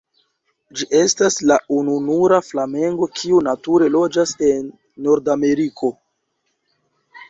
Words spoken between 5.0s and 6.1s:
Nordameriko.